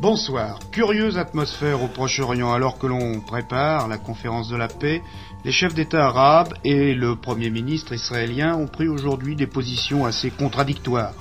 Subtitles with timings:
[0.00, 0.58] Bonsoir.
[0.72, 5.00] Curieuse atmosphère au Proche-Orient alors que l'on prépare la conférence de la paix.
[5.44, 10.30] Les chefs d'État arabes et le Premier ministre israélien ont pris aujourd'hui des positions assez
[10.30, 11.14] contradictoires.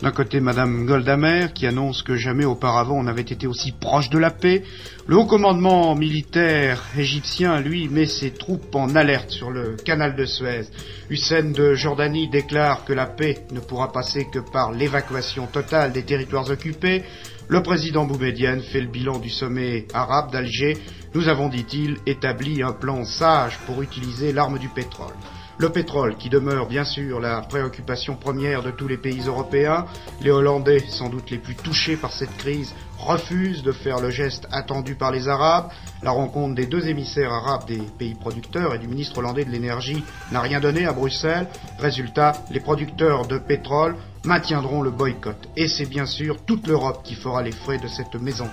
[0.00, 4.18] D'un côté, Madame Goldamer, qui annonce que jamais auparavant on n'avait été aussi proche de
[4.18, 4.62] la paix.
[5.06, 10.24] Le haut commandement militaire égyptien, lui, met ses troupes en alerte sur le canal de
[10.24, 10.66] Suez.
[11.10, 16.04] Hussein de Jordanie déclare que la paix ne pourra passer que par l'évacuation totale des
[16.04, 17.02] territoires occupés.
[17.50, 20.78] Le président Boumedienne fait le bilan du sommet arabe d'Alger.
[21.14, 25.16] Nous avons, dit-il, établi un plan sage pour utiliser l'arme du pétrole.
[25.58, 29.86] Le pétrole, qui demeure bien sûr la préoccupation première de tous les pays européens,
[30.22, 34.46] les Hollandais, sans doute les plus touchés par cette crise, refusent de faire le geste
[34.52, 35.70] attendu par les Arabes.
[36.04, 40.04] La rencontre des deux émissaires arabes des pays producteurs et du ministre hollandais de l'énergie
[40.30, 41.48] n'a rien donné à Bruxelles.
[41.80, 45.48] Résultat, les producteurs de pétrole maintiendront le boycott.
[45.56, 48.50] Et c'est bien sûr toute l'Europe qui fera les frais de cette mésentente.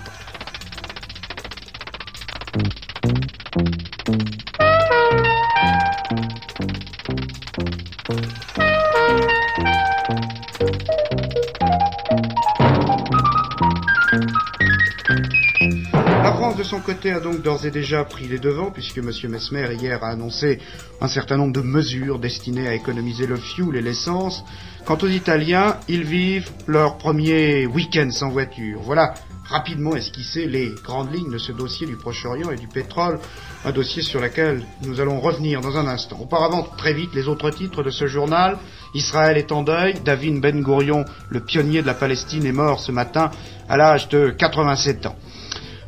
[16.58, 19.12] De son côté, a donc d'ores et déjà pris les devants, puisque M.
[19.28, 20.58] Mesmer, hier, a annoncé
[21.00, 24.42] un certain nombre de mesures destinées à économiser le fioul et l'essence.
[24.84, 28.80] Quant aux Italiens, ils vivent leur premier week-end sans voiture.
[28.82, 29.14] Voilà
[29.48, 33.20] rapidement esquisser les grandes lignes de ce dossier du Proche-Orient et du pétrole,
[33.64, 36.18] un dossier sur lequel nous allons revenir dans un instant.
[36.20, 38.58] Auparavant, très vite, les autres titres de ce journal.
[38.94, 39.94] Israël est en deuil.
[40.04, 43.30] David Ben Gourion, le pionnier de la Palestine, est mort ce matin
[43.68, 45.16] à l'âge de 87 ans.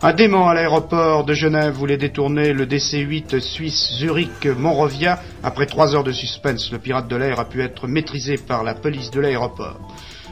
[0.03, 5.21] Un démon à l'aéroport de Genève voulait détourner le DC-8 suisse Zurich-Monrovia.
[5.43, 8.73] Après trois heures de suspense, le pirate de l'air a pu être maîtrisé par la
[8.73, 9.79] police de l'aéroport.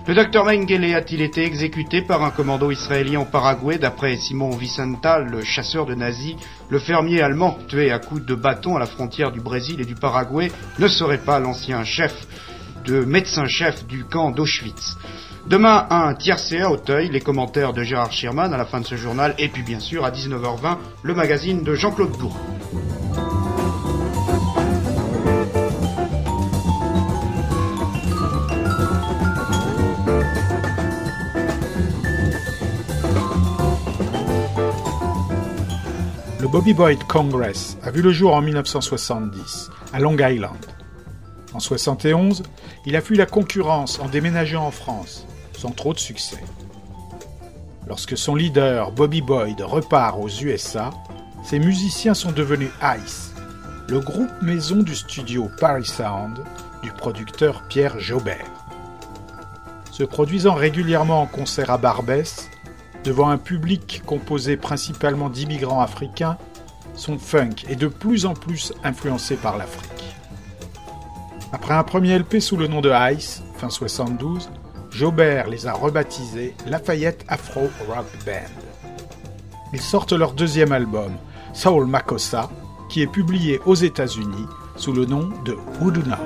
[0.06, 3.77] Le docteur Mengele a-t-il été exécuté par un commando israélien au Paraguay?
[3.77, 6.37] D'après Simon Vicenta, le chasseur de nazis,
[6.71, 9.97] le fermier allemand tué à coups de bâton à la frontière du Brésil et du
[9.97, 12.15] Paraguay ne serait pas l'ancien chef
[12.87, 14.97] de médecin-chef du camp d'Auschwitz.
[15.48, 18.97] Demain, un tiercé à Auteuil, les commentaires de Gérard Schirman à la fin de ce
[18.97, 22.36] journal, et puis bien sûr à 19h20, le magazine de Jean-Claude Bourg.
[36.41, 40.58] Le Bobby Boyd Congress a vu le jour en 1970 à Long Island.
[41.54, 42.42] En 71,
[42.84, 45.26] il a fui la concurrence en déménageant en France,
[45.58, 46.38] sans trop de succès.
[47.88, 50.91] Lorsque son leader, Bobby Boyd, repart aux USA,
[51.42, 52.70] ses musiciens sont devenus
[53.02, 53.34] Ice,
[53.88, 56.44] le groupe maison du studio Paris Sound
[56.84, 58.46] du producteur Pierre Jaubert.
[59.91, 62.48] Se produisant régulièrement en concert à Barbès,
[63.02, 66.38] devant un public composé principalement d'immigrants africains,
[66.94, 70.14] son funk est de plus en plus influencé par l'Afrique.
[71.52, 74.50] Après un premier LP sous le nom de Ice, fin 72,
[74.98, 78.50] Jobert les a rebaptisés Lafayette Afro Rock Band.
[79.72, 81.12] Ils sortent leur deuxième album,
[81.53, 82.50] Soul Makossa,
[82.88, 86.19] qui est publié aux États-Unis sous le nom de Wuduna.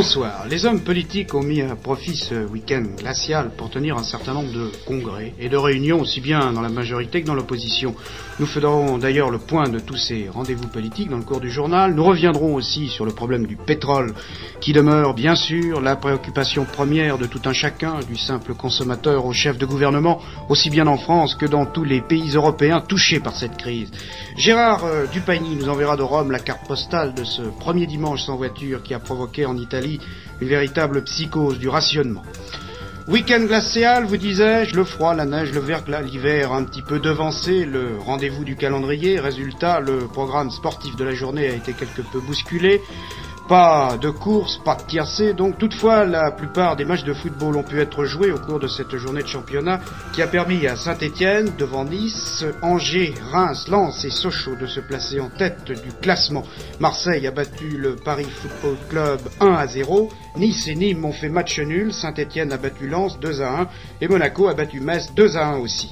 [0.00, 0.46] Bonsoir.
[0.48, 4.50] Les hommes politiques ont mis à profit ce week-end glacial pour tenir un certain nombre
[4.50, 7.94] de congrès et de réunions aussi bien dans la majorité que dans l'opposition.
[8.38, 11.94] Nous ferons d'ailleurs le point de tous ces rendez-vous politiques dans le cours du journal.
[11.94, 14.14] Nous reviendrons aussi sur le problème du pétrole
[14.60, 19.32] qui demeure bien sûr la préoccupation première de tout un chacun, du simple consommateur au
[19.32, 23.36] chef de gouvernement, aussi bien en France que dans tous les pays européens touchés par
[23.36, 23.90] cette crise.
[24.36, 28.36] Gérard euh, Dupagny nous enverra de Rome la carte postale de ce premier dimanche sans
[28.36, 30.00] voiture qui a provoqué en Italie
[30.40, 32.22] une véritable psychose du rationnement.
[33.08, 37.64] Week-end glacial, vous disais-je, le froid, la neige, le verglas, l'hiver un petit peu devancé,
[37.64, 39.18] le rendez-vous du calendrier.
[39.18, 42.80] Résultat, le programme sportif de la journée a été quelque peu bousculé.
[43.50, 47.64] Pas de course, pas de tiercé, donc toutefois la plupart des matchs de football ont
[47.64, 49.80] pu être joués au cours de cette journée de championnat
[50.12, 55.18] qui a permis à Saint-Étienne, devant Nice, Angers, Reims, Lens et Sochaux de se placer
[55.18, 56.44] en tête du classement.
[56.78, 61.28] Marseille a battu le Paris Football Club 1 à 0, Nice et Nîmes ont fait
[61.28, 63.68] match nul, Saint-Étienne a battu Lens 2 à 1
[64.00, 65.90] et Monaco a battu Metz 2 à 1 aussi.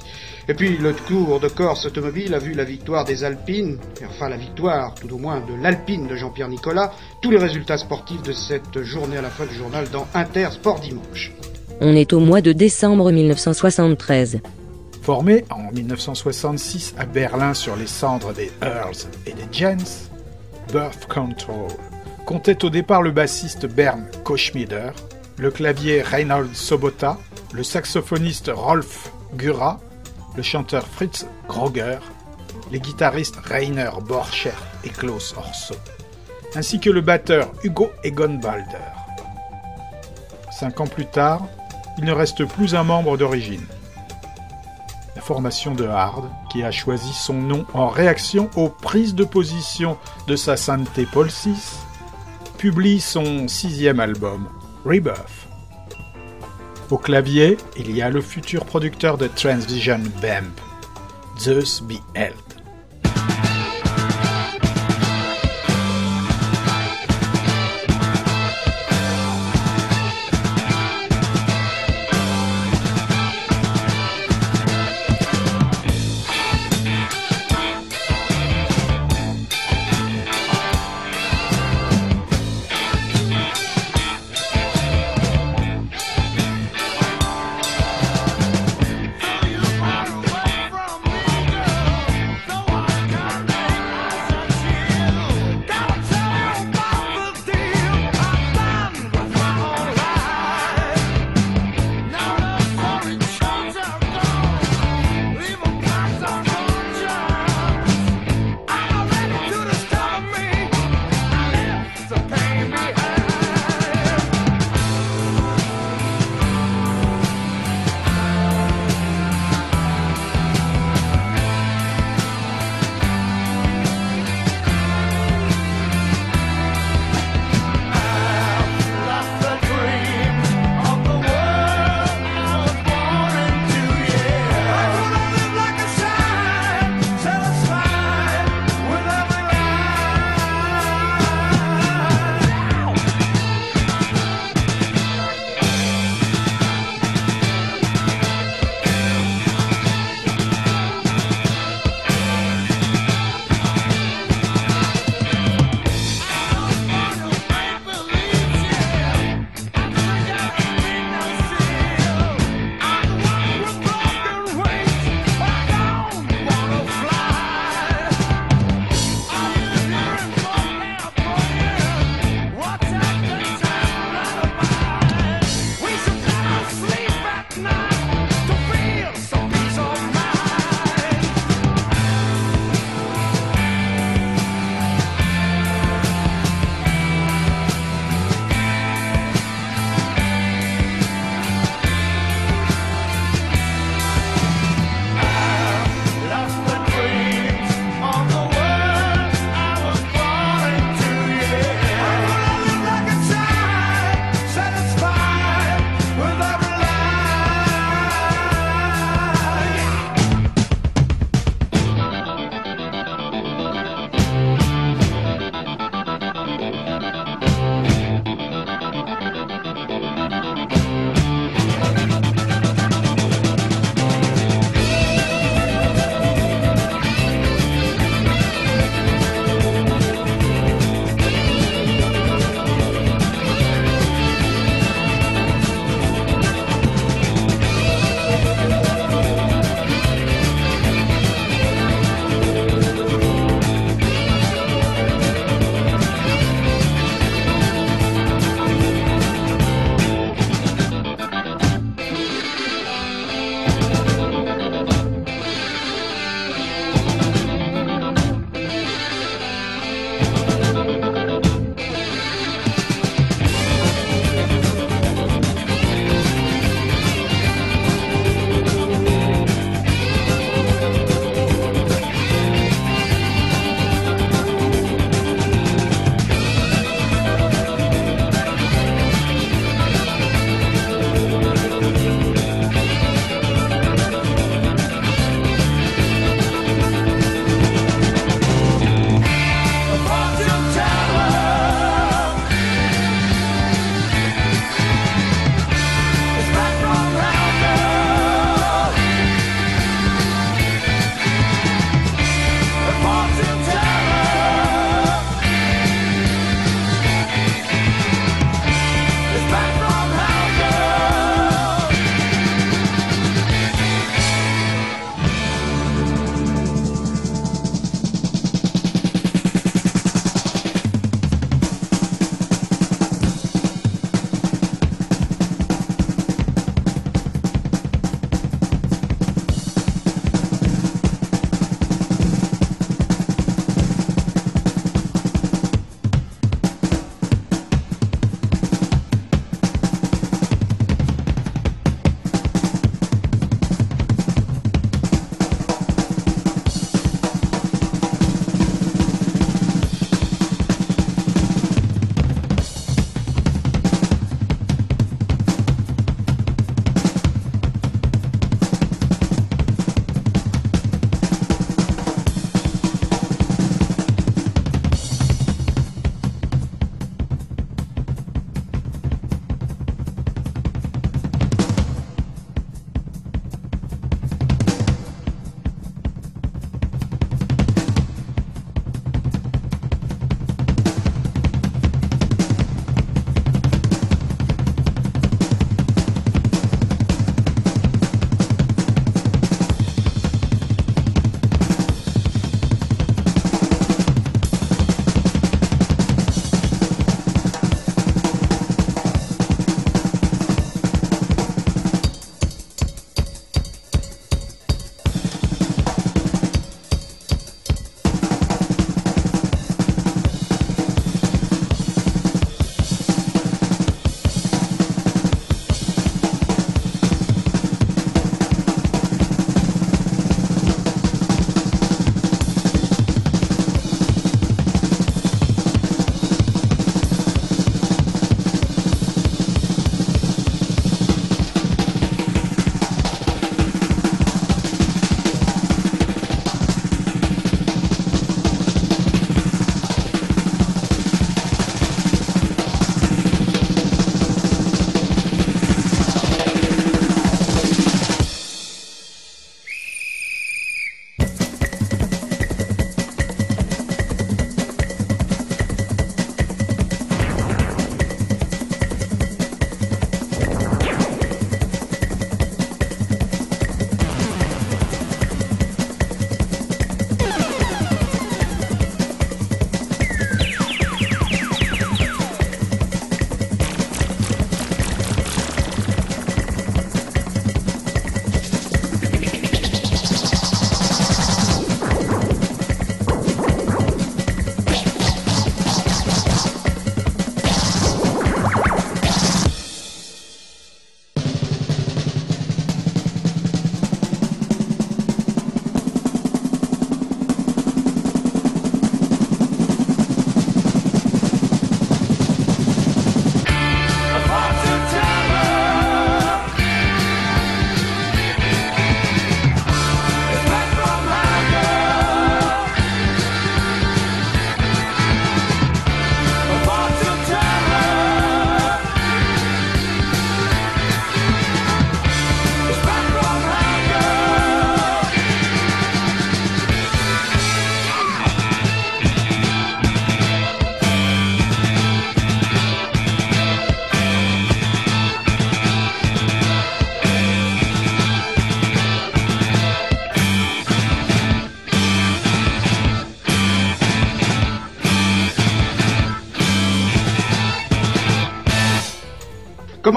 [0.49, 4.35] Et puis le Tour de Corse automobile a vu la victoire des Alpines, enfin la
[4.35, 6.91] victoire tout au moins de l'Alpine de Jean-Pierre Nicolas,
[7.21, 10.79] tous les résultats sportifs de cette journée à la fin du journal dans Inter Sport
[10.79, 11.33] Dimanche.
[11.81, 14.41] On est au mois de décembre 1973.
[15.03, 20.09] Formé en 1966 à Berlin sur les cendres des Earls et des Jens,
[20.73, 21.69] Birth Control
[22.25, 24.93] comptait au départ le bassiste Bernd Koschmieder,
[25.37, 27.19] le clavier Reinhold Sobota,
[27.53, 29.79] le saxophoniste Rolf Gura
[30.39, 31.97] le chanteur Fritz Groger,
[32.71, 35.75] les guitaristes Rainer Borchert et Klaus Orso,
[36.55, 38.93] ainsi que le batteur Hugo Egonbalder.
[40.49, 41.41] Cinq ans plus tard,
[41.97, 43.65] il ne reste plus un membre d'origine.
[45.17, 49.97] La formation de Hard, qui a choisi son nom en réaction aux prises de position
[50.27, 51.59] de sa sainteté Paul VI,
[52.57, 54.47] publie son sixième album,
[54.85, 55.38] Rebirth.
[56.89, 60.49] Au clavier, il y a le futur producteur de Transvision Bamp,
[61.37, 61.83] Zeus
[62.15, 62.48] Held.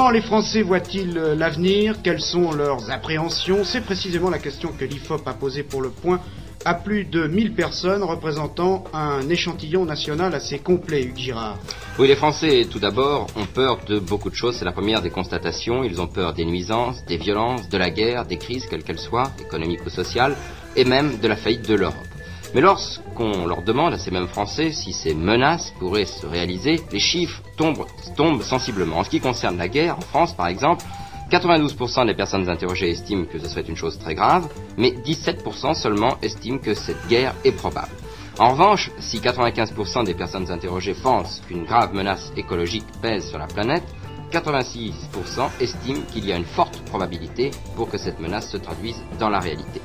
[0.02, 2.02] Comment les Français voient-ils euh, l'avenir?
[2.02, 3.62] Quelles sont leurs appréhensions?
[3.62, 6.18] C'est précisément la question que l'IFOP a posée pour le point
[6.64, 11.56] à plus de 1000 personnes représentant un échantillon national assez complet, Hugues Girard.
[12.00, 14.56] Oui, les Français, tout d'abord, ont peur de beaucoup de choses.
[14.56, 15.84] C'est la première des constatations.
[15.84, 19.30] Ils ont peur des nuisances, des violences, de la guerre, des crises, quelles qu'elles soient,
[19.40, 20.34] économiques ou sociales,
[20.74, 22.11] et même de la faillite de l'Europe.
[22.54, 26.98] Mais lorsqu'on leur demande à ces mêmes Français si ces menaces pourraient se réaliser, les
[26.98, 28.98] chiffres tombent, sensiblement.
[28.98, 30.84] En ce qui concerne la guerre, en France par exemple,
[31.30, 36.18] 92% des personnes interrogées estiment que ce serait une chose très grave, mais 17% seulement
[36.20, 37.92] estiment que cette guerre est probable.
[38.38, 43.46] En revanche, si 95% des personnes interrogées pensent qu'une grave menace écologique pèse sur la
[43.46, 43.84] planète,
[44.30, 44.92] 86%
[45.60, 49.38] estiment qu'il y a une forte probabilité pour que cette menace se traduise dans la
[49.38, 49.80] réalité.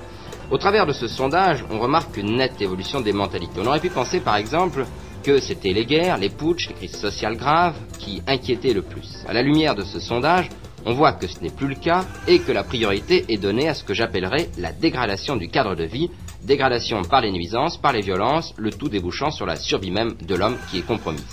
[0.50, 3.60] Au travers de ce sondage, on remarque une nette évolution des mentalités.
[3.62, 4.86] On aurait pu penser par exemple
[5.22, 9.26] que c'était les guerres, les putschs, les crises sociales graves qui inquiétaient le plus.
[9.28, 10.48] À la lumière de ce sondage,
[10.86, 13.74] on voit que ce n'est plus le cas et que la priorité est donnée à
[13.74, 16.10] ce que j'appellerais la dégradation du cadre de vie,
[16.44, 20.36] dégradation par les nuisances, par les violences, le tout débouchant sur la survie même de
[20.36, 21.26] l'homme qui est compromise.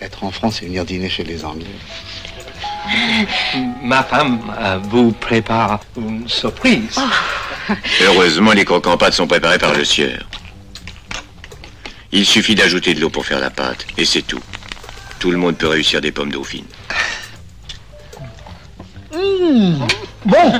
[0.00, 1.66] Être en France et venir dîner chez les Anglais.
[3.82, 7.00] Ma femme euh, vous prépare une surprise.
[8.02, 10.28] Heureusement, les croquants pâtes sont préparés par le sieur.
[12.12, 14.42] Il suffit d'ajouter de l'eau pour faire la pâte, et c'est tout.
[15.18, 16.66] Tout le monde peut réussir des pommes dauphines.
[20.24, 20.52] Bon,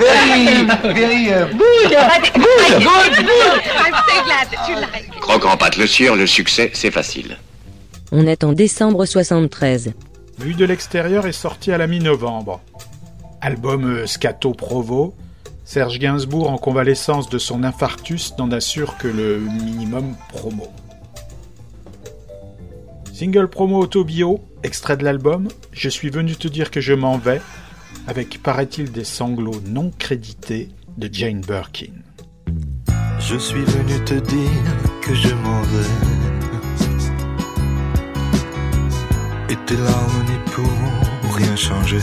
[0.00, 3.62] very, very uh, good, good, good, good.
[3.76, 5.20] I'm so glad that you like it.
[5.20, 7.38] Croque en pâte le sieur, le succès, c'est facile.
[8.10, 9.92] On est en décembre 73.
[10.38, 12.60] Vue de l'extérieur est sorti à la mi-novembre.
[13.40, 15.14] Album euh, Scato Provo,
[15.66, 20.68] Serge Gainsbourg en convalescence de son infarctus n'en assure que le minimum promo.
[23.12, 27.42] Single promo auto-bio, extrait de l'album, Je suis venu te dire que je m'en vais,
[28.06, 31.94] avec paraît-il des sanglots non crédités de Jane Birkin.
[33.18, 34.62] Je suis venu te dire
[35.02, 35.90] que je m'en vais.
[39.50, 41.98] Et tes n'y pourront rien changer.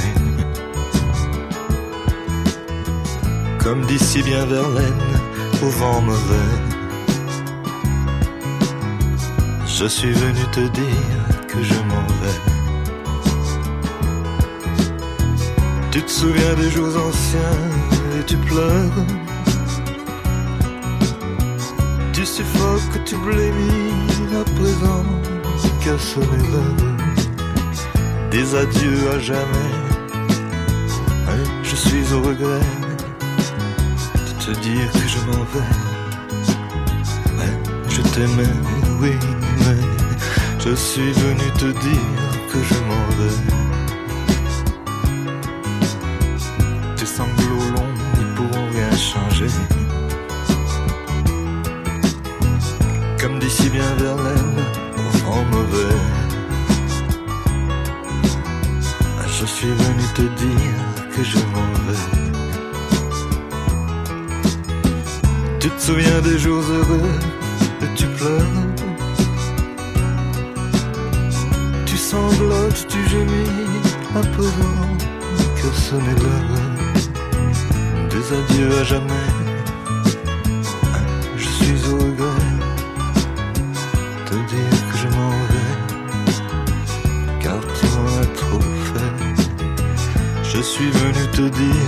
[3.64, 5.04] Comme dit si bien Verlaine,
[5.62, 6.52] au vent mauvais.
[9.66, 12.40] Je suis venu te dire que je m'en vais.
[15.92, 17.60] Tu te souviens des jours anciens
[18.20, 19.06] et tu pleures.
[22.12, 25.04] Tu suffoques, tu blémis à présent,
[26.20, 26.94] n'est l'heure
[28.30, 29.74] des adieux à jamais.
[31.30, 32.83] Hein, Je suis au regret
[34.46, 35.70] te dire que je m'en vais.
[37.38, 37.54] Ouais,
[37.88, 38.56] je t'aimais,
[39.00, 39.14] oui,
[39.60, 39.82] mais
[40.60, 43.38] je suis venu te dire que je m'en vais.
[46.98, 49.52] Tes sanglots longs n'y pourront rien changer.
[53.22, 54.60] Comme dit si bien Verlaine,
[55.24, 56.00] vent mauvais.
[59.40, 60.82] Je suis venu te dire
[61.16, 62.23] que je m'en vais.
[65.88, 67.12] Souviens des jours heureux
[67.82, 68.58] et tu pleures.
[71.86, 73.50] Tu sanglotes, tu gémis
[74.16, 74.80] à présent
[75.58, 75.68] que
[76.06, 76.62] n'est l'heure
[78.12, 79.30] des adieux à jamais.
[81.36, 82.52] Je suis au regret
[84.16, 85.74] de te dire que je m'en vais,
[87.42, 89.16] car tu m'en as trop fait.
[90.44, 91.83] Je suis venu te dire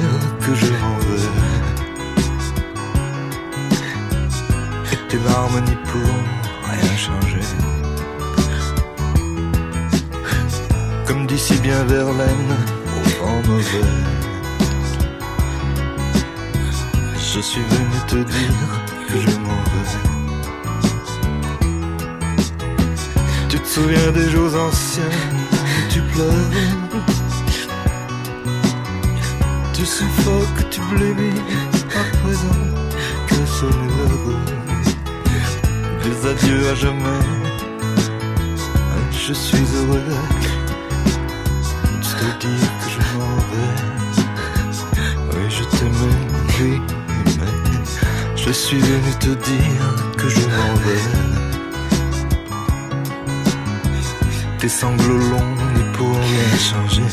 [12.95, 13.91] au vent mauvais.
[17.33, 18.71] Je suis venu te dire
[19.07, 19.99] que je m'en vais.
[23.49, 25.43] Tu te souviens des jours anciens où
[25.89, 26.51] tu pleures.
[29.73, 31.41] Tu suffoques, tu blémis
[31.95, 32.63] à présent
[33.27, 34.55] que n'est l'heure
[36.03, 37.25] des adieux à jamais.
[39.27, 40.54] Je suis heureux
[42.33, 43.73] te dire que je m'en vais.
[45.31, 46.19] Oui, je t'aimais,
[46.59, 46.81] oui,
[47.39, 47.55] mais
[48.35, 49.85] je suis venu te dire
[50.17, 51.05] que je m'en vais.
[54.59, 57.09] Tes sanglots longs n'y pourront rien changer.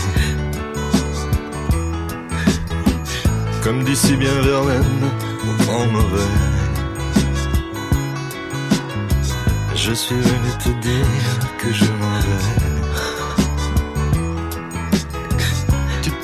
[3.62, 5.04] Comme dit si bien Verlaine,
[5.66, 6.32] vent mauvais.
[9.74, 11.06] Je suis venu te dire
[11.58, 12.51] que je m'en vais.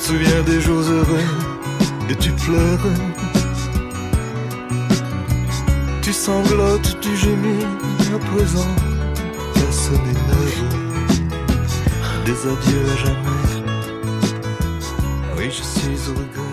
[0.09, 1.27] Souviens des jours heureux
[2.09, 2.87] et tu pleures.
[6.01, 7.63] Tu sanglotes, tu gémis,
[8.15, 8.73] à présent,
[9.53, 10.69] personne n'est heureux.
[12.25, 13.39] Des adieux à jamais.
[15.37, 16.48] Oui, je suis au regret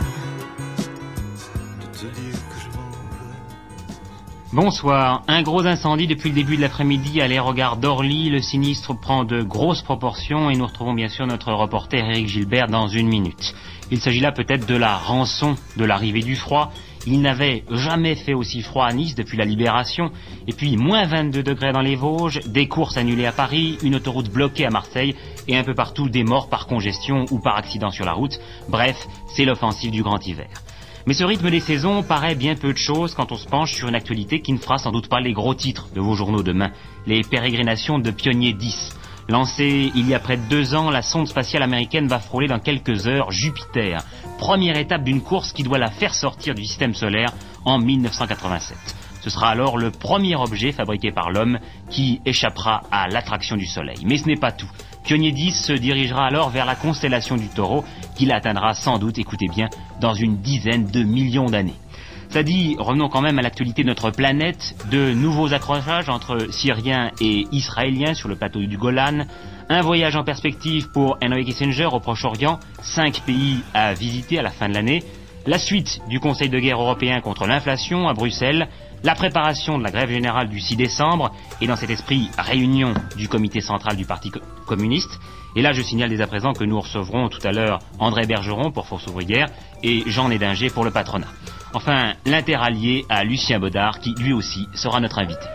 [4.57, 5.23] Bonsoir.
[5.29, 8.31] Un gros incendie depuis le début de l'après-midi à l'aérogare d'Orly.
[8.31, 12.69] Le sinistre prend de grosses proportions et nous retrouvons bien sûr notre reporter Eric Gilbert
[12.69, 13.55] dans une minute.
[13.91, 16.73] Il s'agit là peut-être de la rançon de l'arrivée du froid.
[17.07, 20.11] Il n'avait jamais fait aussi froid à Nice depuis la libération.
[20.49, 24.31] Et puis, moins 22 degrés dans les Vosges, des courses annulées à Paris, une autoroute
[24.31, 25.15] bloquée à Marseille
[25.49, 28.41] et un peu partout des morts par congestion ou par accident sur la route.
[28.71, 30.49] Bref, c'est l'offensive du grand hiver.
[31.07, 33.87] Mais ce rythme des saisons paraît bien peu de choses quand on se penche sur
[33.87, 36.73] une actualité qui ne fera sans doute pas les gros titres de vos journaux demain.
[37.07, 38.91] Les pérégrinations de Pionnier 10.
[39.29, 42.59] Lancée il y a près de deux ans, la sonde spatiale américaine va frôler dans
[42.59, 44.05] quelques heures Jupiter.
[44.39, 47.33] Première étape d'une course qui doit la faire sortir du système solaire
[47.65, 48.77] en 1987.
[49.21, 53.99] Ce sera alors le premier objet fabriqué par l'homme qui échappera à l'attraction du Soleil.
[54.05, 54.71] Mais ce n'est pas tout.
[55.07, 57.85] Pionnier 10 se dirigera alors vers la constellation du taureau,
[58.17, 59.69] qu'il atteindra sans doute, écoutez bien,
[60.01, 61.77] dans une dizaine de millions d'années.
[62.29, 67.13] Ça dit, revenons quand même à l'actualité de notre planète, de nouveaux accrochages entre Syriens
[67.21, 69.27] et Israéliens sur le plateau du Golan,
[69.69, 74.51] un voyage en perspective pour Henry Kissinger au Proche-Orient, cinq pays à visiter à la
[74.51, 75.05] fin de l'année,
[75.47, 78.67] la suite du Conseil de guerre européen contre l'inflation à Bruxelles,
[79.03, 83.29] la préparation de la grève générale du 6 décembre, et dans cet esprit, réunion du
[83.29, 85.19] comité central du Parti co- communiste.
[85.55, 88.71] Et là, je signale dès à présent que nous recevrons tout à l'heure André Bergeron
[88.73, 89.47] pour Force ouvrière
[89.83, 91.29] et Jean Nédinger pour le patronat.
[91.73, 95.47] Enfin, l'interallié à Lucien Baudard, qui lui aussi sera notre invité.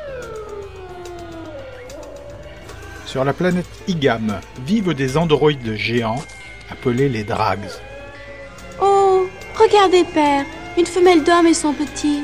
[3.06, 6.23] Sur la planète Igam vivent des androïdes géants
[6.69, 7.69] appelés les Drags.
[8.82, 9.27] Oh,
[9.60, 10.45] regardez, père,
[10.77, 12.21] une femelle d'homme et son petit.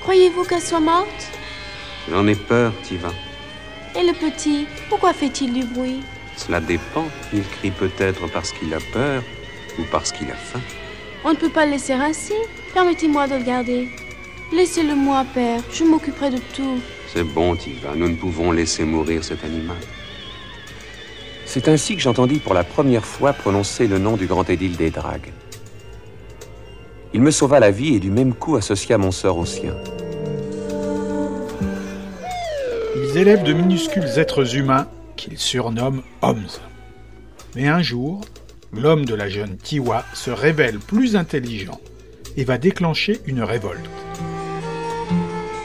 [0.00, 1.30] Croyez-vous qu'elle soit morte?
[2.10, 3.12] J'en ai peur, Tiva.
[3.98, 6.02] Et le petit, pourquoi fait-il du bruit?
[6.36, 7.06] Cela dépend.
[7.32, 9.22] Il crie peut-être parce qu'il a peur
[9.78, 10.60] ou parce qu'il a faim.
[11.24, 12.32] On ne peut pas le laisser ainsi.
[12.72, 13.88] Permettez-moi de le garder.
[14.52, 16.80] Laissez-le moi, père, je m'occuperai de tout.
[17.12, 17.94] C'est bon, Tiva.
[17.94, 19.76] Nous ne pouvons laisser mourir cet animal.
[21.44, 24.90] C'est ainsi que j'entendis pour la première fois prononcer le nom du grand édile des
[24.90, 25.32] dragues.
[27.12, 29.74] Il me sauva la vie et du même coup associa mon sort au sien.
[32.96, 36.46] Ils élèvent de minuscules êtres humains qu'ils surnomment hommes.
[37.56, 38.20] Mais un jour,
[38.72, 41.80] l'homme de la jeune Tiwa se révèle plus intelligent
[42.36, 43.90] et va déclencher une révolte.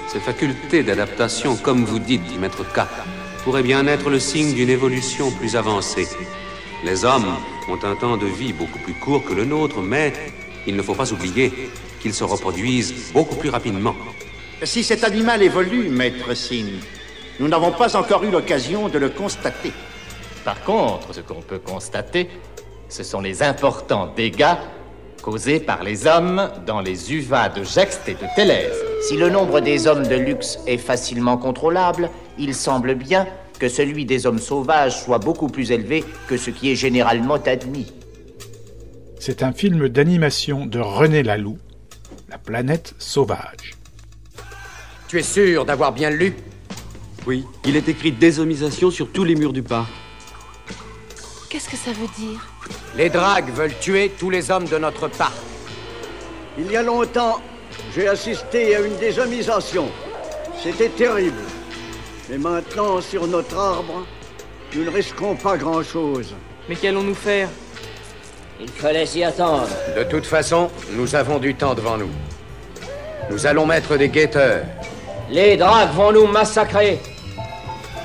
[0.07, 2.81] Ces facultés d'adaptation, comme vous dites, dit Maître K,
[3.43, 6.07] pourraient bien être le signe d'une évolution plus avancée.
[6.83, 7.35] Les hommes
[7.69, 10.13] ont un temps de vie beaucoup plus court que le nôtre, mais
[10.67, 11.51] il ne faut pas oublier
[12.01, 13.95] qu'ils se reproduisent beaucoup plus rapidement.
[14.63, 16.65] Si cet animal évolue, maître Sin,
[17.39, 19.71] nous n'avons pas encore eu l'occasion de le constater.
[20.43, 22.29] Par contre, ce qu'on peut constater,
[22.87, 24.55] ce sont les importants dégâts
[25.21, 28.75] causés par les hommes dans les uvas de Gexte et de Télèse.
[29.09, 33.27] Si le nombre des hommes de luxe est facilement contrôlable, il semble bien
[33.59, 37.91] que celui des hommes sauvages soit beaucoup plus élevé que ce qui est généralement admis.
[39.19, 41.57] C'est un film d'animation de René Laloux,
[42.29, 43.75] La planète sauvage.
[45.07, 46.35] Tu es sûr d'avoir bien lu?
[47.25, 49.89] Oui, il est écrit déshomisation sur tous les murs du parc.
[51.49, 52.45] Qu'est-ce que ça veut dire?
[52.95, 55.33] Les dragues veulent tuer tous les hommes de notre parc.
[56.57, 57.41] Il y a longtemps,
[57.95, 59.89] j'ai assisté à une déshomisation.
[60.61, 61.41] C'était terrible.
[62.29, 64.05] Mais maintenant, sur notre arbre,
[64.75, 66.33] nous ne risquons pas grand-chose.
[66.67, 67.49] Mais qu'allons-nous faire?
[68.59, 69.67] Il fallait s'y attendre.
[69.97, 72.09] De toute façon, nous avons du temps devant nous.
[73.29, 74.63] Nous allons mettre des guetteurs.
[75.29, 76.99] Les dragues vont nous massacrer.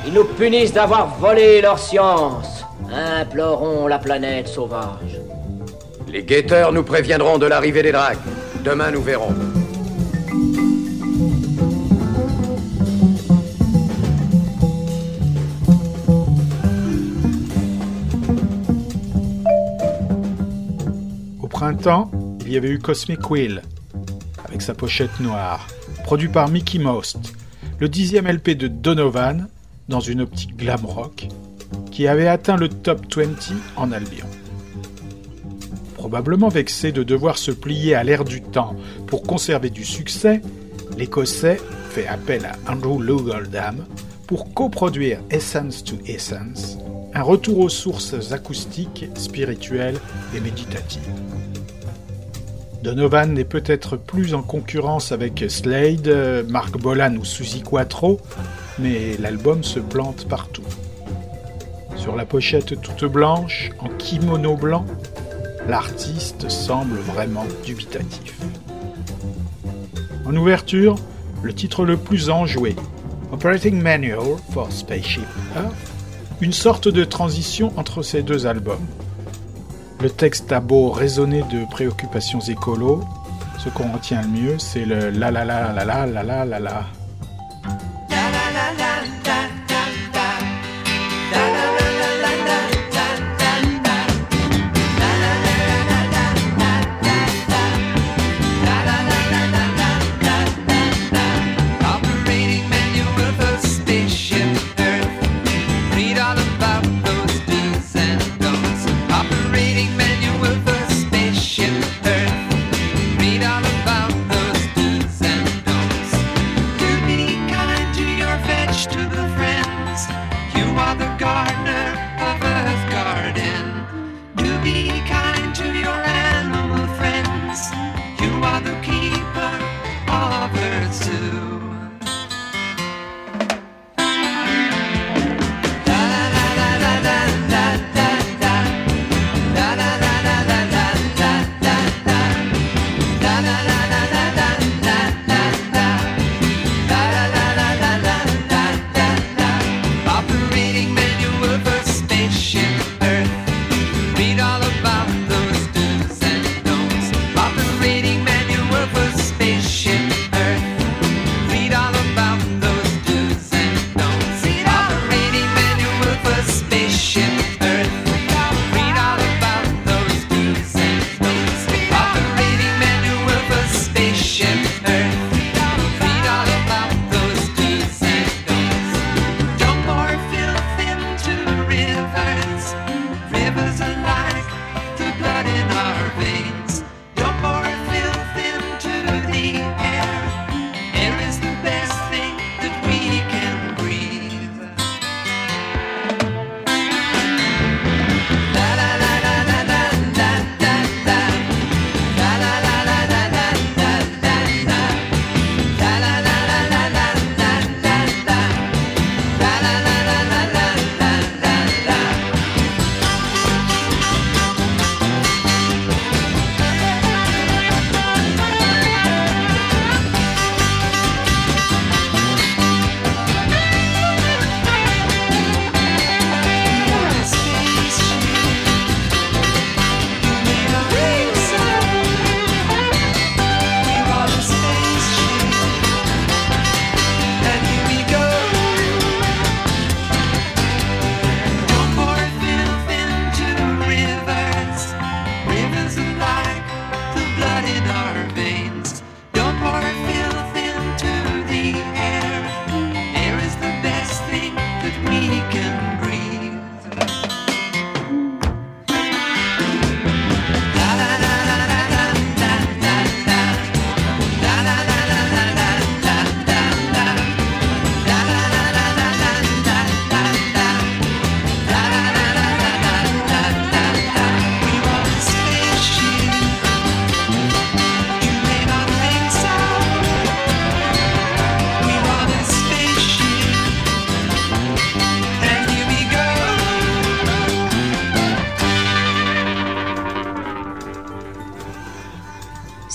[0.07, 2.65] Ils nous punissent d'avoir volé leur science.
[2.93, 5.21] Implorons la planète sauvage.
[6.09, 8.19] Les guetteurs nous préviendront de l'arrivée des dragues.
[8.65, 9.35] Demain, nous verrons.
[22.45, 23.63] Il y avait eu Cosmic Wheel,
[24.45, 25.67] avec sa pochette noire,
[26.05, 27.33] produit par Mickey Most,
[27.79, 29.49] le dixième LP de Donovan,
[29.89, 31.29] dans une optique glam rock,
[31.91, 34.27] qui avait atteint le top 20 en Albion.
[35.95, 40.43] Probablement vexé de devoir se plier à l'ère du temps pour conserver du succès,
[40.99, 43.87] l'Écossais fait appel à Andrew Low Goldham
[44.27, 46.77] pour coproduire Essence to Essence,
[47.15, 49.99] un retour aux sources acoustiques, spirituelles
[50.37, 51.01] et méditatives.
[52.83, 58.21] Donovan n'est peut-être plus en concurrence avec Slade, Mark Bolan ou Suzy Quattro,
[58.79, 60.65] mais l'album se plante partout.
[61.97, 64.87] Sur la pochette toute blanche, en kimono blanc,
[65.69, 68.39] l'artiste semble vraiment dubitatif.
[70.25, 70.97] En ouverture,
[71.43, 72.77] le titre le plus enjoué,
[73.31, 75.75] Operating Manual for Spaceship Earth,
[76.41, 78.87] une sorte de transition entre ces deux albums.
[80.03, 83.05] Le texte a beau résonner de préoccupations écolo,
[83.59, 86.59] ce qu'on retient le mieux, c'est le la la la la la la la la
[86.59, 86.87] la.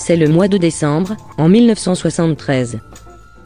[0.06, 2.78] C'est le mois de décembre, en 1973.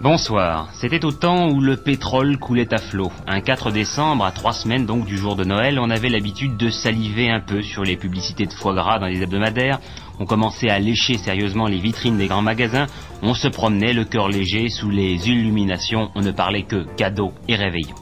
[0.03, 0.68] Bonsoir.
[0.75, 3.11] C'était au temps où le pétrole coulait à flot.
[3.27, 6.68] Un 4 décembre, à trois semaines donc du jour de Noël, on avait l'habitude de
[6.68, 9.80] saliver un peu sur les publicités de foie gras dans les hebdomadaires.
[10.18, 12.89] On commençait à lécher sérieusement les vitrines des grands magasins.
[13.22, 16.11] On se promenait le cœur léger sous les illuminations.
[16.14, 17.97] On ne parlait que cadeaux et réveillons.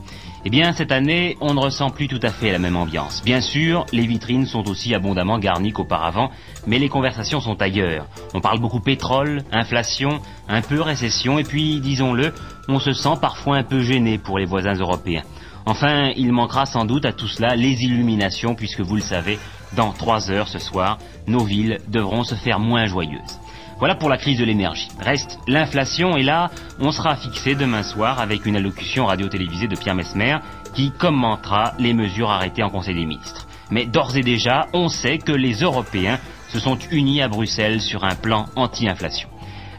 [0.45, 3.23] Eh bien, cette année, on ne ressent plus tout à fait la même ambiance.
[3.25, 6.31] Bien sûr, les vitrines sont aussi abondamment garnies qu'auparavant,
[6.67, 8.07] mais les conversations sont ailleurs.
[8.35, 12.33] On parle beaucoup pétrole, inflation, un peu récession, et puis, disons-le,
[12.69, 15.25] on se sent parfois un peu gêné pour les voisins européens.
[15.67, 19.41] Enfin, il manquera sans doute à tout cela les illuminations, puisque vous le savez,
[19.75, 23.39] dans trois heures ce soir, nos villes devront se faire moins joyeuses.
[23.79, 24.89] Voilà pour la crise de l'énergie.
[24.99, 26.51] Reste l'inflation et là,
[26.81, 30.39] on sera fixé demain soir avec une allocution radio-télévisée de Pierre Mesmer
[30.75, 33.47] qui commentera les mesures arrêtées en Conseil des ministres.
[33.71, 36.19] Mais d'ores et déjà, on sait que les Européens
[36.49, 39.29] se sont unis à Bruxelles sur un plan anti-inflation.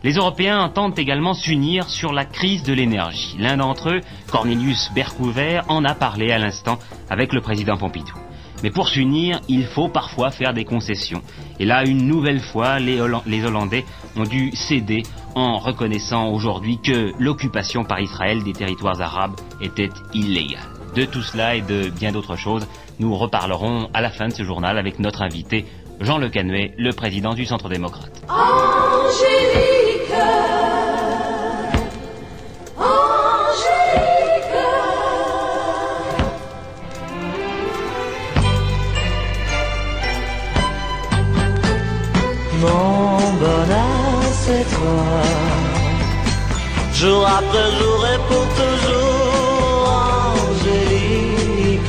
[0.04, 3.36] Les Européens entendent également s'unir sur la crise de l'énergie.
[3.38, 6.80] L'un d'entre eux, Cornelius Bercouvert, en a parlé à l'instant
[7.10, 8.14] avec le président Pompidou.
[8.64, 11.22] Mais pour s'unir, il faut parfois faire des concessions.
[11.60, 13.86] Et là, une nouvelle fois, les, Hollandais
[14.16, 15.03] ont dû céder
[15.36, 20.68] en reconnaissant aujourd'hui que l'occupation par Israël des territoires arabes était illégale.
[20.95, 22.68] De tout cela et de bien d'autres choses,
[22.99, 25.66] nous reparlerons à la fin de ce journal avec notre invité,
[26.01, 28.24] Jean Le Canuet, le président du Centre démocrate.
[42.62, 45.05] Mon bonheur, c'est toi.
[46.93, 49.89] Jour après jour et pour toujours,
[50.36, 51.80] Angélique.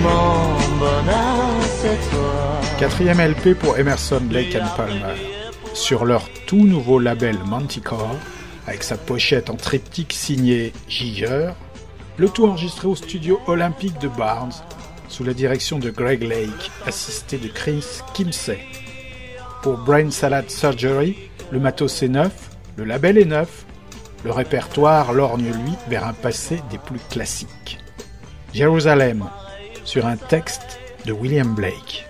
[0.00, 1.36] Mon bonheur,
[1.80, 2.60] c'est toi.
[2.78, 5.14] Quatrième LP pour Emerson, Lake and Palmer.
[5.72, 8.14] Sur leur tout nouveau label Manticore,
[8.68, 11.50] avec sa pochette en triptyque signée Giger,
[12.18, 14.52] le tout enregistré au studio olympique de Barnes
[15.14, 17.84] sous la direction de Greg Lake, assisté de Chris
[18.14, 18.58] Kimsey.
[19.62, 23.64] Pour Brain Salad Surgery, le matos est neuf, le label est neuf,
[24.24, 27.78] le répertoire lorgne lui vers un passé des plus classiques.
[28.52, 29.24] Jérusalem,
[29.84, 32.08] sur un texte de William Blake.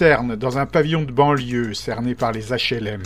[0.00, 3.02] Dans un pavillon de banlieue cerné par les HLM.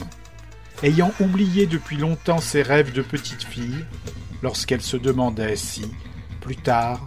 [0.84, 3.84] Ayant oublié depuis longtemps ses rêves de petite fille,
[4.42, 5.90] lorsqu'elle se demandait si,
[6.40, 7.06] plus tard,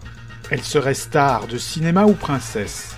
[0.52, 2.96] elle serait star de cinéma ou princesse.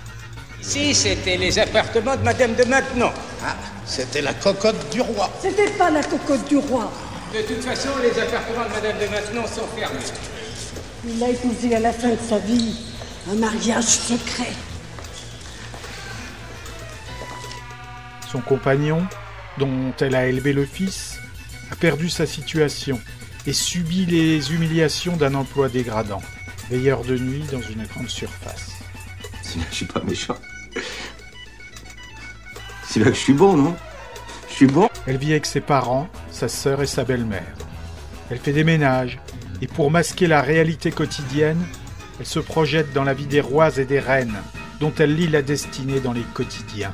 [0.60, 3.10] Si c'était les appartements de Madame de Maintenon.
[3.44, 5.30] Ah, c'était la cocotte du roi.
[5.40, 6.90] C'était pas la cocotte du roi.
[7.32, 10.00] De toute façon, les appartements de Madame de Maintenon sont fermés.
[11.06, 12.74] Il a épousé à la fin de sa vie
[13.30, 14.52] un mariage secret.
[18.30, 19.06] Son compagnon,
[19.58, 21.18] dont elle a élevé le fils,
[21.72, 23.00] a perdu sa situation
[23.46, 26.22] et subit les humiliations d'un emploi dégradant,
[26.70, 28.70] veilleur de nuit dans une grande surface.
[29.42, 30.36] Je suis pas méchant.
[32.84, 33.76] C'est là que je suis bon, non?
[34.48, 37.56] Je suis bon Elle vit avec ses parents, sa sœur et sa belle-mère.
[38.30, 39.18] Elle fait des ménages,
[39.60, 41.64] et pour masquer la réalité quotidienne,
[42.20, 44.38] elle se projette dans la vie des rois et des reines,
[44.78, 46.92] dont elle lit la destinée dans les quotidiens.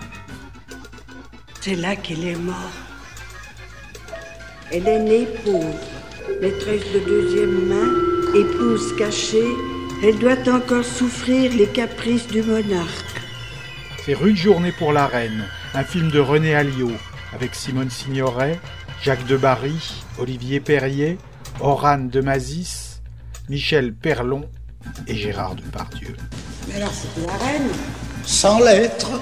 [1.67, 2.79] C'est là qu'elle est morte.
[4.71, 5.75] Elle est née pauvre,
[6.41, 7.93] maîtresse de deuxième main,
[8.37, 9.49] épouse cachée,
[10.01, 13.21] elle doit encore souffrir les caprices du monarque.
[14.05, 16.93] C'est Rude Journée pour la Reine, un film de René Alliot,
[17.35, 18.61] avec Simone Signoret,
[19.03, 21.19] Jacques Debarry, Olivier Perrier,
[21.59, 23.01] Orane de Mazis,
[23.49, 24.45] Michel Perlon
[25.09, 26.15] et Gérard Depardieu.
[26.69, 27.73] Mais alors c'est la reine
[28.23, 29.21] Sans lettres.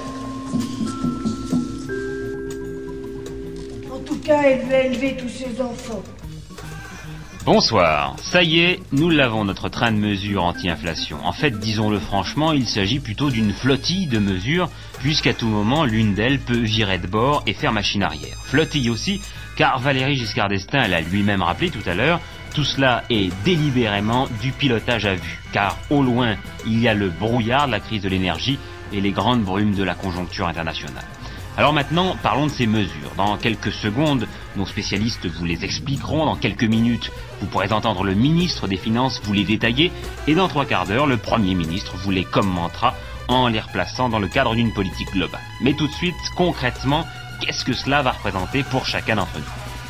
[7.45, 8.15] Bonsoir.
[8.23, 11.17] Ça y est, nous l'avons notre train de mesure anti-inflation.
[11.23, 14.67] En fait, disons-le franchement, il s'agit plutôt d'une flottille de mesures,
[14.97, 18.37] puisqu'à tout moment, l'une d'elles peut virer de bord et faire machine arrière.
[18.45, 19.21] Flottille aussi,
[19.57, 22.19] car Valéry Giscard d'Estaing l'a lui-même rappelé tout à l'heure,
[22.55, 27.09] tout cela est délibérément du pilotage à vue, car au loin, il y a le
[27.09, 28.57] brouillard de la crise de l'énergie
[28.91, 31.05] et les grandes brumes de la conjoncture internationale.
[31.57, 33.13] Alors maintenant, parlons de ces mesures.
[33.15, 34.27] Dans quelques secondes,
[34.57, 36.25] nos spécialistes vous les expliqueront.
[36.25, 39.91] Dans quelques minutes, vous pourrez entendre le ministre des Finances vous les détailler.
[40.27, 42.93] Et dans trois quarts d'heure, le Premier ministre vous les commentera
[43.29, 45.41] en les replaçant dans le cadre d'une politique globale.
[45.61, 47.05] Mais tout de suite, concrètement,
[47.39, 49.45] qu'est-ce que cela va représenter pour chacun d'entre nous?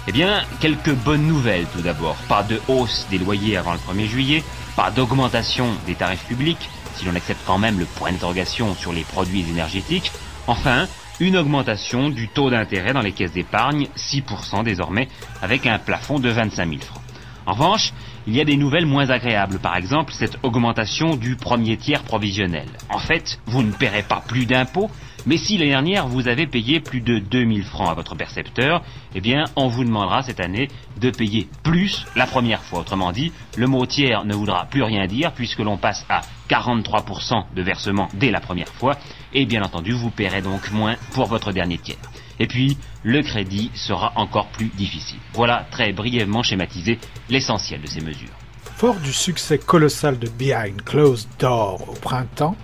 [0.08, 2.16] Eh bien, quelques bonnes nouvelles tout d'abord.
[2.30, 4.44] Pas de hausse des loyers avant le 1er juillet,
[4.76, 9.04] pas d'augmentation des tarifs publics, si l'on accepte quand même le point d'interrogation sur les
[9.04, 10.12] produits énergétiques.
[10.46, 10.88] Enfin,
[11.20, 15.08] une augmentation du taux d'intérêt dans les caisses d'épargne, 6% désormais,
[15.42, 17.02] avec un plafond de 25 000 francs.
[17.46, 17.94] En revanche,
[18.28, 22.68] il y a des nouvelles moins agréables, par exemple cette augmentation du premier tiers provisionnel.
[22.90, 24.90] En fait, vous ne paierez pas plus d'impôts,
[25.26, 29.22] mais si l'année dernière vous avez payé plus de 2000 francs à votre percepteur, eh
[29.22, 30.68] bien on vous demandera cette année
[31.00, 32.80] de payer plus la première fois.
[32.80, 37.46] Autrement dit, le mot tiers ne voudra plus rien dire puisque l'on passe à 43%
[37.56, 38.98] de versement dès la première fois
[39.34, 41.98] et bien entendu vous paierez donc moins pour votre dernier tiers.
[42.40, 45.20] Et puis, le crédit sera encore plus difficile.
[45.34, 47.00] Voilà très brièvement schématisé
[47.30, 48.36] l'essentiel de ces mesures.
[48.76, 52.58] Fort du succès colossal de Behind Closed Door au printemps,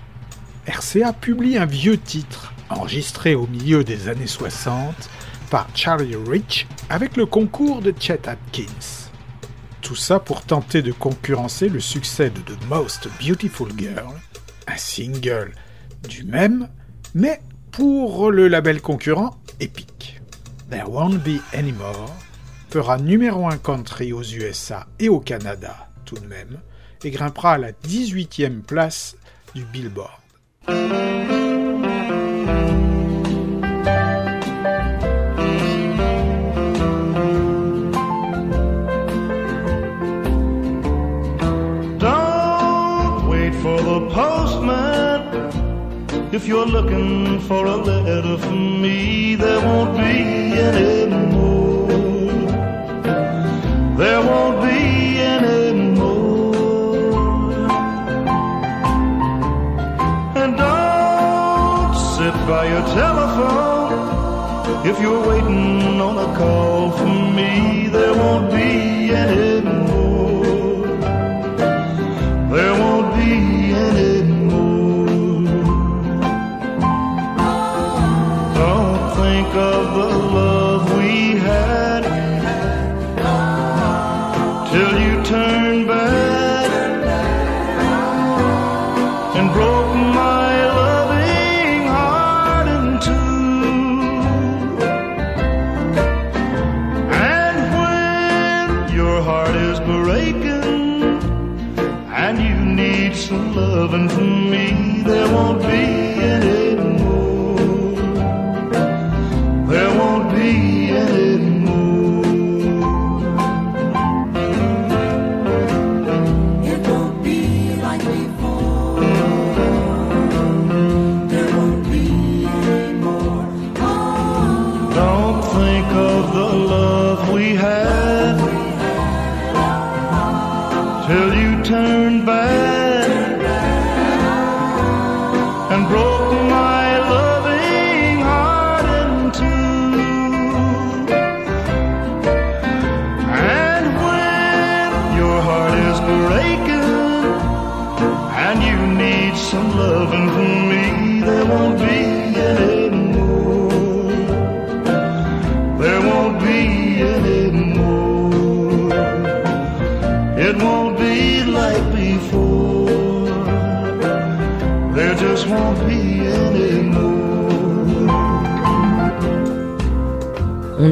[0.67, 5.09] RCA publie un vieux titre, enregistré au milieu des années 60
[5.49, 9.09] par Charlie Rich avec le concours de Chet Atkins.
[9.81, 14.15] Tout ça pour tenter de concurrencer le succès de The Most Beautiful Girl,
[14.67, 15.53] un single
[16.07, 16.69] du même,
[17.13, 17.41] mais
[17.71, 20.21] pour le label concurrent Epic.
[20.69, 22.15] There Won't Be Anymore
[22.69, 26.59] fera numéro 1 country aux USA et au Canada tout de même,
[27.03, 29.15] et grimpera à la 18e place
[29.55, 30.21] du Billboard.
[44.13, 45.21] Postman.
[46.33, 51.87] If you're looking for a letter from me, there won't be any more.
[53.97, 54.79] There won't be
[55.19, 56.55] any more.
[60.41, 64.01] And don't sit by your telephone.
[64.85, 69.90] If you're waiting on a call from me, there won't be any more.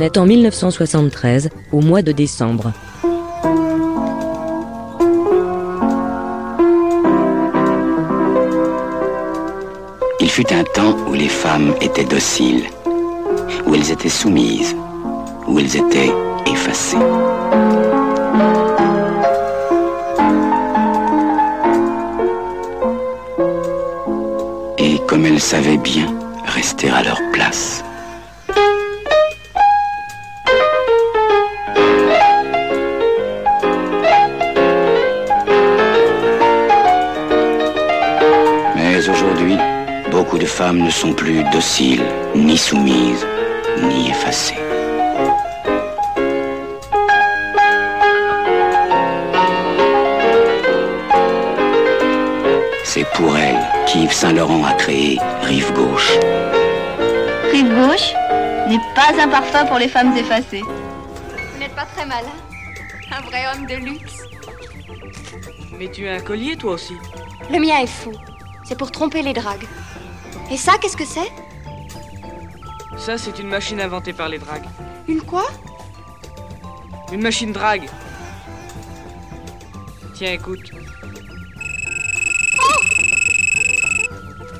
[0.02, 2.72] En 1973, au mois de décembre.
[10.22, 12.64] Il fut un temps où les femmes étaient dociles,
[13.68, 14.74] où elles étaient soumises,
[15.47, 16.14] où elles étaient
[16.45, 16.97] effacées.
[24.78, 26.08] Et comme elles savaient bien
[26.45, 27.84] rester à leur place.
[40.60, 42.03] Femmes ne sont plus dociles,
[42.36, 43.26] ni soumises,
[43.82, 44.60] ni effacées.
[52.84, 56.12] C'est pour elles qu'Yves Saint-Laurent a créé Rive Gauche.
[57.53, 58.12] Rive gauche
[58.68, 60.64] n'est pas un parfum pour les femmes effacées.
[60.64, 62.36] Vous n'êtes pas très malin.
[63.18, 64.24] Un vrai homme de luxe.
[65.80, 66.95] Mais tu as un collier, toi aussi.
[67.49, 68.12] Le mien est fou.
[68.66, 69.66] C'est pour tromper les dragues.
[70.52, 71.32] Et ça, qu'est-ce que c'est?
[72.97, 74.68] Ça, c'est une machine inventée par les dragues.
[75.08, 75.45] Une quoi?
[77.12, 77.88] Une machine drague.
[80.16, 80.72] Tiens, écoute.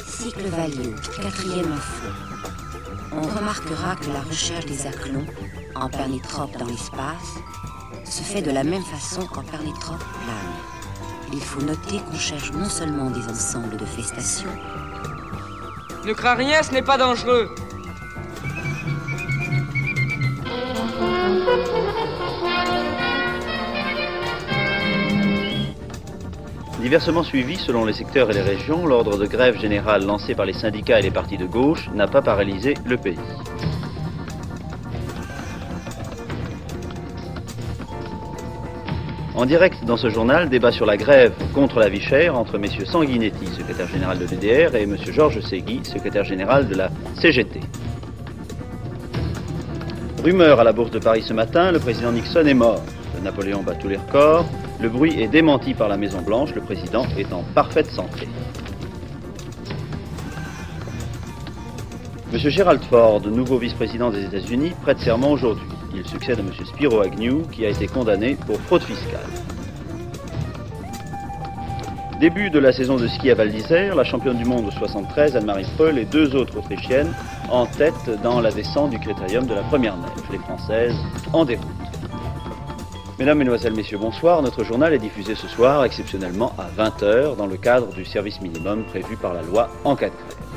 [0.08, 2.08] Cycle Valio, quatrième info.
[3.12, 5.26] On remarquera que la recherche des aclons,
[5.76, 7.40] en pernétrope dans l'espace,
[8.06, 11.34] se fait de la même façon qu'en pernétrope plane.
[11.34, 14.56] Il faut noter qu'on cherche non seulement des ensembles de festations,
[16.10, 17.53] Ne crains rien, ce n'est pas dangereux.
[26.82, 30.53] Diversement suivi selon les secteurs et les régions, l'ordre de grève générale lancé par les
[30.53, 33.20] syndicats et les partis de gauche n'a pas paralysé le pays.
[39.40, 42.66] En direct dans ce journal, débat sur la grève contre la vie chère entre M.
[42.86, 44.98] Sanguinetti, secrétaire général de l'EDR, et M.
[45.14, 47.62] Georges Segui, secrétaire général de la CGT.
[50.26, 52.84] Rumeur à la Bourse de Paris ce matin, le président Nixon est mort.
[53.16, 54.46] Le Napoléon bat tous les records.
[54.82, 58.28] Le bruit est démenti par la Maison Blanche, le président est en parfaite santé.
[62.34, 62.40] M.
[62.40, 65.79] Gerald Ford, nouveau vice-président des États-Unis, prête serment aujourd'hui.
[65.94, 66.52] Il succède à M.
[66.66, 69.26] Spiro Agnew, qui a été condamné pour fraude fiscale.
[72.20, 75.38] Début de la saison de ski à Val d'Isère, la championne du monde de 73,
[75.38, 77.14] Anne-Marie Paul, et deux autres Autrichiennes
[77.50, 80.10] en tête dans la descente du critérium de la première neige.
[80.32, 80.96] Les Françaises
[81.32, 81.66] en déroute.
[83.18, 84.42] Mesdames, Mesdemoiselles, Messieurs, bonsoir.
[84.42, 88.84] Notre journal est diffusé ce soir exceptionnellement à 20h dans le cadre du service minimum
[88.84, 90.49] prévu par la loi en cas de grève.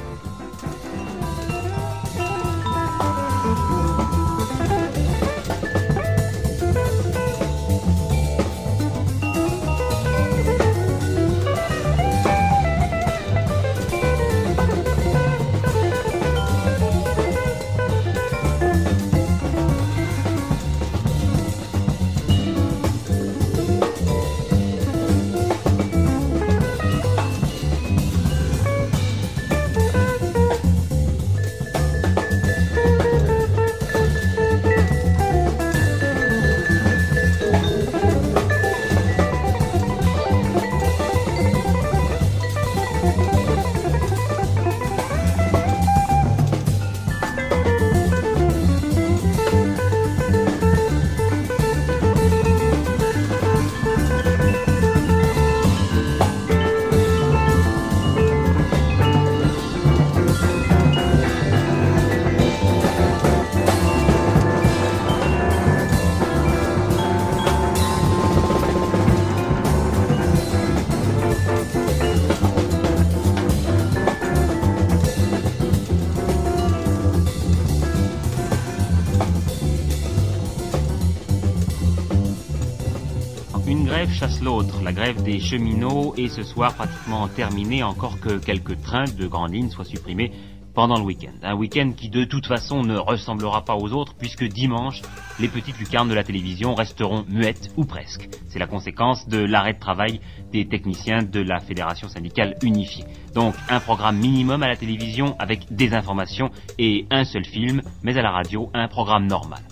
[84.22, 89.10] Chasse l'autre, la grève des cheminots est ce soir pratiquement terminée, encore que quelques trains
[89.18, 90.30] de grandes lignes soient supprimés
[90.74, 91.32] pendant le week-end.
[91.42, 95.02] Un week-end qui de toute façon ne ressemblera pas aux autres puisque dimanche,
[95.40, 98.28] les petites lucarnes de la télévision resteront muettes ou presque.
[98.48, 100.20] C'est la conséquence de l'arrêt de travail
[100.52, 103.04] des techniciens de la Fédération syndicale unifiée.
[103.34, 108.16] Donc un programme minimum à la télévision avec des informations et un seul film, mais
[108.16, 109.62] à la radio, un programme normal.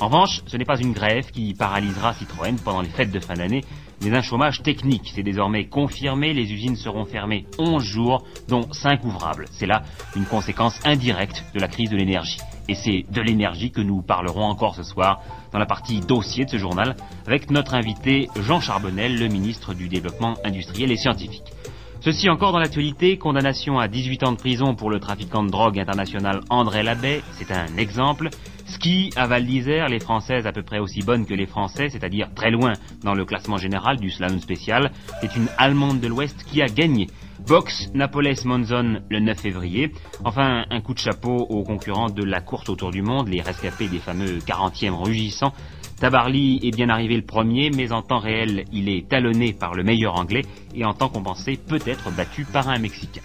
[0.00, 3.34] En revanche, ce n'est pas une grève qui paralysera Citroën pendant les fêtes de fin
[3.34, 3.64] d'année,
[4.02, 5.12] mais un chômage technique.
[5.14, 9.46] C'est désormais confirmé, les usines seront fermées 11 jours, dont 5 ouvrables.
[9.52, 9.82] C'est là
[10.16, 12.38] une conséquence indirecte de la crise de l'énergie.
[12.68, 15.20] Et c'est de l'énergie que nous parlerons encore ce soir
[15.52, 16.96] dans la partie dossier de ce journal
[17.26, 21.52] avec notre invité Jean Charbonnel, le ministre du Développement industriel et scientifique.
[22.00, 25.80] Ceci encore dans l'actualité, condamnation à 18 ans de prison pour le trafiquant de drogue
[25.80, 28.28] international André Labbé, c'est un exemple.
[28.68, 32.28] Ski à Val d'Isère, les Françaises à peu près aussi bonnes que les Français, c'est-à-dire
[32.34, 34.92] très loin dans le classement général du slalom spécial.
[35.20, 37.06] C'est une Allemande de l'Ouest qui a gagné.
[37.46, 39.92] Box Napoles Monzon le 9 février.
[40.24, 43.88] Enfin, un coup de chapeau aux concurrents de la course autour du monde, les rescapés
[43.88, 45.52] des fameux 40e rugissants.
[45.98, 49.82] Tabarly est bien arrivé le premier, mais en temps réel, il est talonné par le
[49.82, 50.42] meilleur anglais
[50.74, 53.22] et en temps compensé peut-être battu par un Mexicain.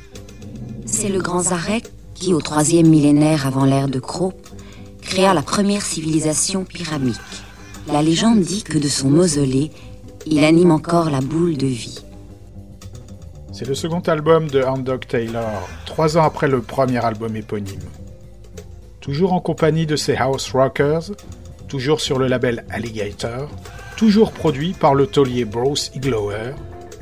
[0.85, 1.85] C'est le grand Zarek
[2.15, 4.35] qui, au troisième millénaire avant l'ère de Croc,
[5.03, 7.15] créa la première civilisation pyramique.
[7.87, 9.71] La légende dit que de son mausolée,
[10.25, 12.03] il anime encore la boule de vie.
[13.51, 17.81] C'est le second album de Dog Taylor, trois ans après le premier album éponyme.
[18.99, 21.11] Toujours en compagnie de ses House Rockers,
[21.67, 23.49] toujours sur le label Alligator,
[23.97, 26.53] toujours produit par le taulier Bruce Iglower,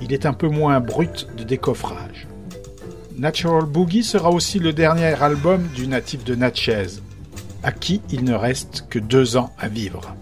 [0.02, 2.28] il est un peu moins brut de décoffrage.
[3.18, 6.88] Natural Boogie sera aussi le dernier album du natif de Natchez,
[7.64, 10.16] à qui il ne reste que deux ans à vivre.